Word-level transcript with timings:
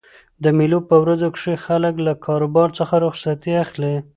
د 0.43 0.45
مېلو 0.57 0.79
په 0.89 0.95
ورځو 1.03 1.27
کښي 1.35 1.55
خلک 1.65 1.95
له 2.07 2.13
کارو 2.25 2.47
څخه 2.77 2.95
رخصتي 3.05 3.53
اخلي. 3.63 3.95